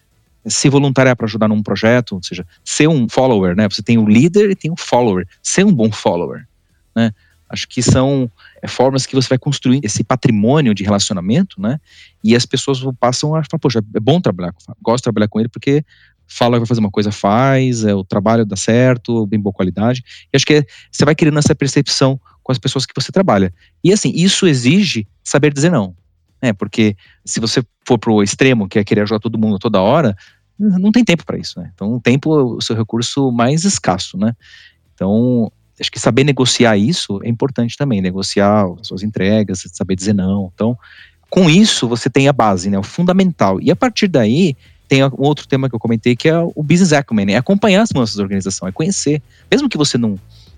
[0.45, 3.67] se voluntariar para ajudar num projeto, ou seja, ser um follower, né?
[3.69, 6.45] Você tem o líder e tem o follower, ser um bom follower,
[6.95, 7.11] né?
[7.49, 8.29] Acho que são
[8.65, 11.79] formas que você vai construir esse patrimônio de relacionamento, né?
[12.23, 15.39] E as pessoas passam a falar, poxa, é bom trabalhar com gosto de trabalhar com
[15.39, 15.83] ele porque
[16.27, 20.03] fala que vai fazer uma coisa, faz, é, o trabalho dá certo, bem boa qualidade.
[20.31, 23.53] E acho que é, você vai criando essa percepção com as pessoas que você trabalha.
[23.83, 25.95] E assim, isso exige saber dizer não.
[26.41, 26.53] Né?
[26.53, 30.15] Porque se você for pro extremo, que é querer ajudar todo mundo toda hora,
[30.59, 31.71] não tem tempo para isso, né?
[31.73, 34.35] Então, o tempo é o seu recurso mais escasso, né?
[34.93, 40.13] Então, acho que saber negociar isso é importante também, negociar as suas entregas, saber dizer
[40.13, 40.51] não.
[40.53, 40.77] Então,
[41.29, 42.79] com isso, você tem a base, né?
[42.79, 43.61] O fundamental.
[43.61, 44.55] E a partir daí,
[44.87, 47.91] tem um outro tema que eu comentei que é o business acumen, é acompanhar as
[47.93, 49.21] mudanças da organização, é conhecer.
[49.51, 50.17] Mesmo que você não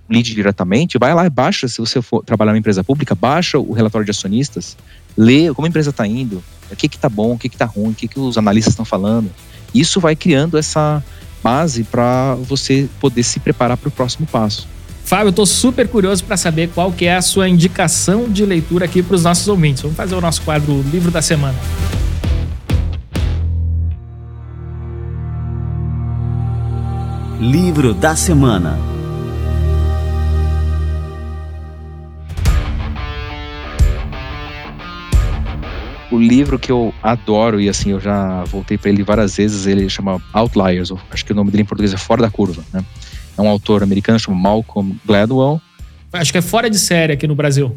[0.10, 3.74] lide diretamente, vai lá e baixa, se você for trabalhar numa empresa pública, baixa o
[3.74, 4.78] relatório de acionistas,
[5.18, 7.96] lê como a empresa está indo, o que está bom, o que está ruim, o
[7.96, 9.30] que, que os analistas estão falando.
[9.74, 11.04] Isso vai criando essa
[11.44, 14.68] base para você poder se preparar para o próximo passo.
[15.10, 18.86] Fábio, eu estou super curioso para saber qual que é a sua indicação de leitura
[18.86, 19.82] aqui para os nossos ouvintes.
[19.82, 21.58] Vamos fazer o nosso quadro Livro da Semana.
[27.42, 28.78] Livro da Semana
[36.12, 39.88] O livro que eu adoro, e assim, eu já voltei para ele várias vezes, ele
[39.88, 42.84] chama Outliers, acho que o nome dele em português é Fora da Curva, né?
[43.40, 45.62] É um autor americano chamado Malcolm Gladwell.
[46.12, 47.74] Acho que é fora de série aqui no Brasil.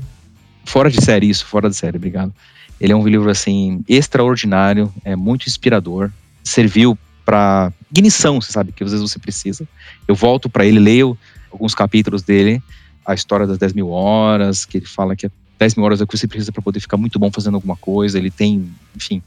[0.64, 2.34] Fora de série, isso, fora de série, obrigado.
[2.80, 6.10] Ele é um livro, assim, extraordinário, é muito inspirador,
[6.42, 9.68] serviu para ignição, você sabe, que às vezes você precisa.
[10.08, 11.16] Eu volto para ele, leio
[11.52, 12.60] alguns capítulos dele,
[13.06, 16.08] a história das 10 mil horas, que ele fala que 10 mil horas é o
[16.08, 18.18] que você precisa para poder ficar muito bom fazendo alguma coisa.
[18.18, 19.22] Ele tem, enfim,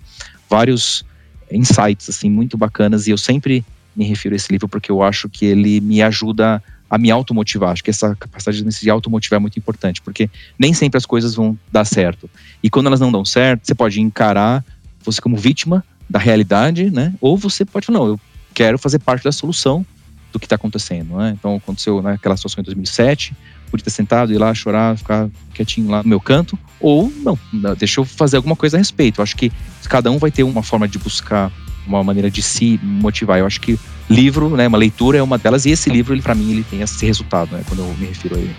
[0.50, 1.06] vários
[1.50, 3.63] insights, assim, muito bacanas, e eu sempre
[3.95, 7.71] me refiro a esse livro porque eu acho que ele me ajuda a me automotivar.
[7.71, 11.36] Acho que essa capacidade de se automotivar é muito importante, porque nem sempre as coisas
[11.36, 12.29] vão dar certo.
[12.62, 14.63] E quando elas não dão certo, você pode encarar
[15.03, 17.13] você como vítima da realidade, né?
[17.19, 18.19] Ou você pode falar, não, eu
[18.53, 19.86] quero fazer parte da solução
[20.31, 21.36] do que está acontecendo, né?
[21.38, 23.36] Então aconteceu naquela situação em 2007,
[23.71, 27.38] pude ter sentado, ir lá chorar, ficar quietinho lá no meu canto, ou não,
[27.77, 29.19] deixa eu fazer alguma coisa a respeito.
[29.19, 29.51] Eu acho que
[29.86, 31.51] cada um vai ter uma forma de buscar
[31.88, 33.39] uma maneira de se motivar.
[33.39, 36.36] Eu acho que livro, né, uma leitura é uma delas, e esse livro, ele para
[36.36, 38.56] mim, ele tem esse resultado, né, quando eu me refiro a ele.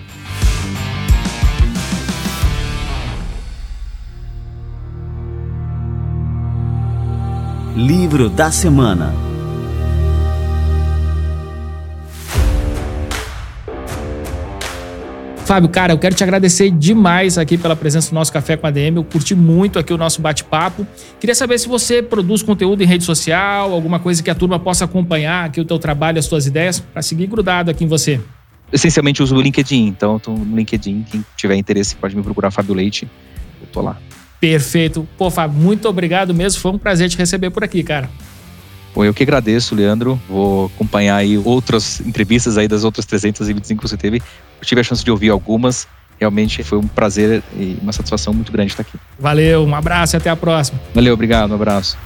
[7.77, 9.26] Livro da Semana
[15.47, 18.71] Fábio, cara, eu quero te agradecer demais aqui pela presença do nosso Café com a
[18.73, 18.97] DM.
[18.97, 20.85] Eu curti muito aqui o nosso bate-papo.
[21.21, 24.87] Queria saber se você produz conteúdo em rede social, alguma coisa que a turma possa
[24.87, 28.21] acompanhar aqui o teu trabalho, as tuas ideias, para seguir grudado aqui em você.
[28.73, 31.07] Essencialmente uso o LinkedIn, então estou no LinkedIn.
[31.09, 33.09] Quem tiver interesse pode me procurar, Fábio Leite.
[33.61, 33.97] Eu tô lá.
[34.41, 35.07] Perfeito.
[35.17, 36.61] Pô, Fábio, muito obrigado mesmo.
[36.61, 38.11] Foi um prazer te receber por aqui, cara.
[38.97, 40.21] Bom, eu que agradeço, Leandro.
[40.29, 44.23] Vou acompanhar aí outras entrevistas aí das outras 325 que você teve.
[44.61, 45.87] Eu tive a chance de ouvir algumas.
[46.19, 48.99] Realmente foi um prazer e uma satisfação muito grande estar aqui.
[49.19, 50.81] Valeu, um abraço e até a próxima.
[50.95, 51.99] Valeu, obrigado, um abraço.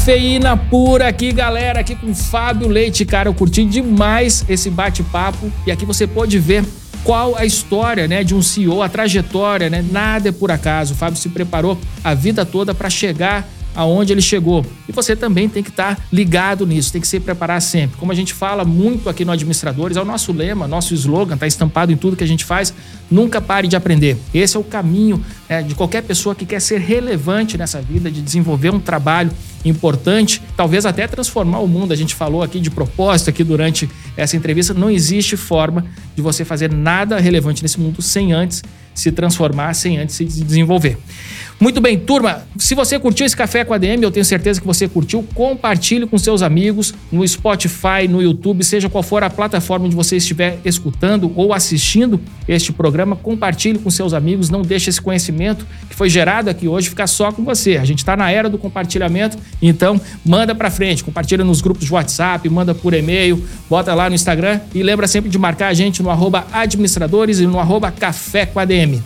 [0.00, 5.70] Cafeína pura aqui, galera, aqui com Fábio Leite, cara, eu curti demais esse bate-papo e
[5.70, 6.64] aqui você pode ver
[7.04, 9.84] qual a história, né, de um CEO, a trajetória, né?
[9.92, 10.94] Nada é por acaso.
[10.94, 14.64] O Fábio se preparou a vida toda para chegar aonde ele chegou.
[14.88, 17.96] E você também tem que estar ligado nisso, tem que se preparar sempre.
[17.98, 21.46] Como a gente fala muito aqui no Administradores, é o nosso lema, nosso slogan, está
[21.46, 22.74] estampado em tudo que a gente faz.
[23.10, 24.16] Nunca pare de aprender.
[24.32, 28.20] Esse é o caminho né, de qualquer pessoa que quer ser relevante nessa vida, de
[28.22, 29.30] desenvolver um trabalho
[29.64, 31.92] importante, talvez até transformar o mundo.
[31.92, 34.72] A gente falou aqui de propósito aqui durante essa entrevista.
[34.72, 35.84] Não existe forma
[36.14, 38.62] de você fazer nada relevante nesse mundo sem antes
[38.94, 40.98] se transformar sem antes se desenvolver.
[41.60, 42.42] Muito bem, turma.
[42.56, 45.22] Se você curtiu esse café com a DM, eu tenho certeza que você curtiu.
[45.34, 50.16] Compartilhe com seus amigos no Spotify, no YouTube, seja qual for a plataforma onde você
[50.16, 53.14] estiver escutando ou assistindo este programa.
[53.14, 54.48] Compartilhe com seus amigos.
[54.48, 57.76] Não deixe esse conhecimento que foi gerado aqui hoje ficar só com você.
[57.76, 61.04] A gente está na era do compartilhamento, então manda para frente.
[61.04, 65.28] Compartilha nos grupos de WhatsApp, manda por e-mail, bota lá no Instagram e lembra sempre
[65.28, 69.02] de marcar a gente no arroba administradores e no arroba café com a DM.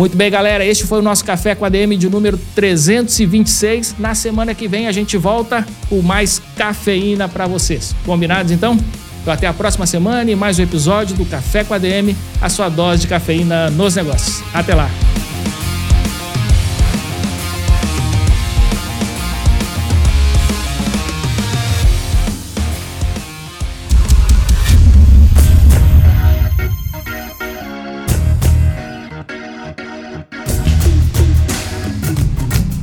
[0.00, 3.96] Muito bem, galera, este foi o nosso Café com a DM de número 326.
[3.98, 7.94] Na semana que vem a gente volta com mais cafeína para vocês.
[8.06, 8.78] Combinados então?
[9.20, 12.48] Então até a próxima semana e mais um episódio do Café com a DM, a
[12.48, 14.42] sua dose de cafeína nos negócios.
[14.54, 14.88] Até lá.